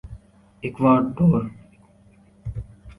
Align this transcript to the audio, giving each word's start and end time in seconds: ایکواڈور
ایکواڈور 0.63 1.41